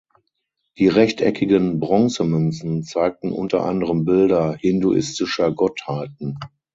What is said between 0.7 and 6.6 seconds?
Die rechteckigen Bronzemünzen zeigten unter anderem Bilder hinduistischer Gottheiten.